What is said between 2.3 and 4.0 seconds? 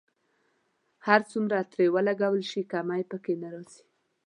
شي کمی په کې نه راځي.